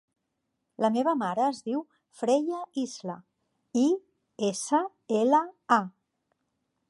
[0.83, 1.81] La meva mare es diu
[2.21, 3.17] Freya Isla:
[3.83, 3.85] i,
[4.49, 4.79] essa,
[5.23, 5.45] ela,
[5.79, 5.83] a.